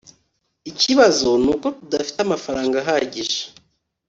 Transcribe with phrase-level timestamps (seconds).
[0.71, 3.39] ikibazo nuko tudafite amafaranga ahagije